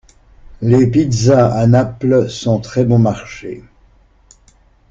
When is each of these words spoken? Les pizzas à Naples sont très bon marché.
Les 0.63 0.87
pizzas 0.89 1.53
à 1.53 1.67
Naples 1.67 2.27
sont 2.27 2.59
très 2.59 2.85
bon 2.85 2.97
marché. 2.97 3.63